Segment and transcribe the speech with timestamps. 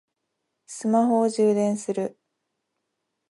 [0.65, 2.17] スマホを充電する